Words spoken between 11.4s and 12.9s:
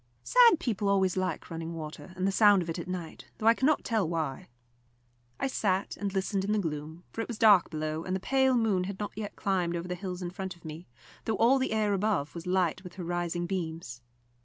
the air above was light